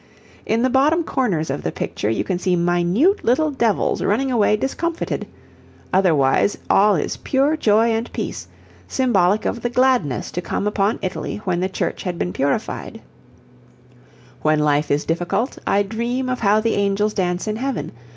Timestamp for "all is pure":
6.71-7.55